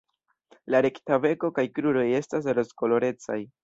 La 0.75 0.81
rekta 0.85 1.21
beko 1.27 1.53
kaj 1.59 1.69
kruroj 1.79 2.09
estas 2.25 2.53
rozkolorecaj. 2.63 3.43